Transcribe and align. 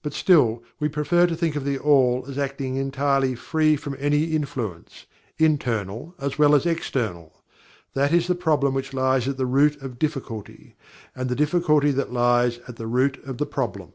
But, 0.00 0.14
still, 0.14 0.62
we 0.80 0.88
prefer 0.88 1.26
to 1.26 1.36
think 1.36 1.54
of 1.54 1.66
THE 1.66 1.78
ALL 1.78 2.24
as 2.30 2.38
acting 2.38 2.76
entirely 2.76 3.34
FREE 3.34 3.76
from 3.76 3.94
any 3.98 4.32
influence, 4.34 5.04
internal 5.36 6.14
as 6.18 6.38
well 6.38 6.54
as 6.54 6.64
external. 6.64 7.42
That 7.92 8.10
is 8.10 8.26
the 8.26 8.34
problem 8.34 8.72
which 8.72 8.94
lies 8.94 9.28
at 9.28 9.36
the 9.36 9.44
root 9.44 9.76
of 9.82 9.98
difficulty 9.98 10.76
and 11.14 11.28
the 11.28 11.36
difficulty 11.36 11.90
that 11.90 12.10
lies 12.10 12.58
at 12.66 12.76
the 12.76 12.86
root 12.86 13.22
of 13.26 13.36
the 13.36 13.44
problem. 13.44 13.92